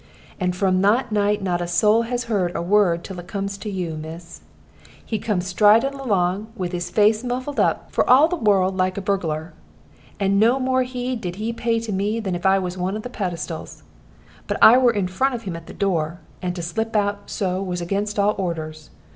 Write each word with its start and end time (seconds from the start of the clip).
And 0.39 0.55
from 0.55 0.81
that 0.81 1.11
night 1.11 1.43
not 1.43 1.61
a 1.61 1.67
soul 1.67 2.01
has 2.01 2.23
heard 2.23 2.55
a 2.55 2.61
word 2.63 3.03
till 3.03 3.19
it 3.19 3.27
comes 3.27 3.55
to 3.59 3.69
you, 3.69 3.95
miss. 3.97 4.41
He 5.05 5.19
come 5.19 5.41
striding 5.41 5.93
along, 5.93 6.47
with 6.55 6.71
his 6.71 6.89
face 6.89 7.23
muffled 7.23 7.59
up, 7.59 7.91
for 7.91 8.09
all 8.09 8.27
the 8.27 8.35
world 8.35 8.75
like 8.75 8.97
a 8.97 8.99
bugglar, 9.01 9.53
and 10.19 10.39
no 10.39 10.59
more 10.59 10.81
heed 10.81 11.21
did 11.21 11.35
he 11.35 11.53
pay 11.53 11.79
to 11.81 11.91
me 11.91 12.19
than 12.19 12.33
if 12.33 12.47
I 12.47 12.57
was 12.57 12.79
one 12.79 12.95
of 12.97 13.03
the 13.03 13.11
pedestals. 13.11 13.83
But 14.47 14.57
I 14.59 14.75
were 14.75 14.89
in 14.91 15.07
front 15.07 15.35
of 15.35 15.43
him 15.43 15.55
at 15.55 15.67
the 15.67 15.71
door, 15.71 16.19
and 16.41 16.55
to 16.55 16.63
slip 16.63 16.95
out 16.95 17.29
so 17.29 17.61
was 17.61 17.79
against 17.79 18.17
all 18.17 18.33
orders. 18.39 18.89